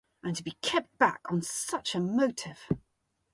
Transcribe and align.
And 0.23 0.35
to 0.35 0.41
be 0.41 0.57
kept 0.63 0.97
back 0.97 1.21
on 1.29 1.43
such 1.43 1.93
a 1.93 1.99
motive! 1.99 2.67